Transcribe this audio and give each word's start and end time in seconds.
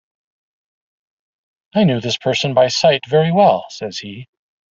"I 1.75 1.83
knew 1.83 2.01
this 2.01 2.17
person 2.17 2.55
by 2.55 2.69
sight 2.69 3.05
very 3.05 3.31
well," 3.31 3.67
says 3.69 3.99
he. 3.99 4.27